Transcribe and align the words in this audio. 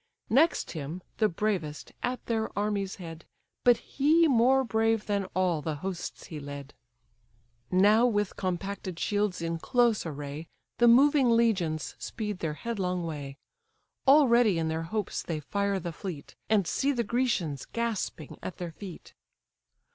Next 0.31 0.71
him, 0.71 1.03
the 1.17 1.29
bravest, 1.29 1.91
at 2.01 2.25
their 2.25 2.49
army's 2.57 2.95
head, 2.95 3.23
But 3.63 3.77
he 3.77 4.27
more 4.27 4.63
brave 4.63 5.05
than 5.05 5.25
all 5.35 5.61
the 5.61 5.75
hosts 5.75 6.23
he 6.25 6.39
led. 6.39 6.73
Now 7.69 8.07
with 8.07 8.35
compacted 8.35 8.97
shields 8.97 9.43
in 9.43 9.59
close 9.59 10.03
array, 10.03 10.47
The 10.79 10.87
moving 10.87 11.29
legions 11.29 11.93
speed 11.99 12.39
their 12.39 12.55
headlong 12.55 13.05
way: 13.05 13.37
Already 14.07 14.57
in 14.57 14.69
their 14.69 14.81
hopes 14.89 15.21
they 15.21 15.39
fire 15.39 15.79
the 15.79 15.93
fleet, 15.93 16.33
And 16.49 16.65
see 16.65 16.91
the 16.91 17.03
Grecians 17.03 17.65
gasping 17.67 18.39
at 18.41 18.57
their 18.57 18.71
feet. 18.71 19.13